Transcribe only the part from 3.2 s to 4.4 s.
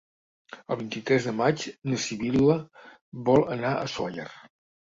vol anar a Sóller.